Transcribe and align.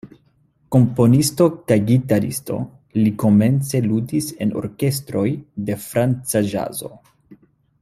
Komponisto 0.75 1.45
kaj 1.71 1.77
gitaristo, 1.89 2.57
li 3.01 3.11
komence 3.25 3.83
ludis 3.85 4.31
en 4.47 4.55
orkestroj 4.63 5.27
de 5.69 5.77
franca 5.85 6.43
ĵazo. 6.57 6.93